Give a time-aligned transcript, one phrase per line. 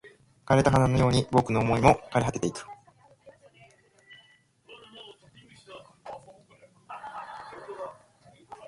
[0.47, 2.65] 枯れた花のように僕の想いも枯れ果ててゆく